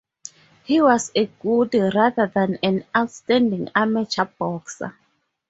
[0.63, 4.97] He was a good rather than an outstanding amateur boxer.